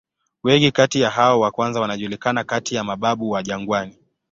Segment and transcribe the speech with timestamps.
[0.43, 3.97] Wengi kati ya hao wa kwanza wanajulikana kati ya "mababu wa jangwani".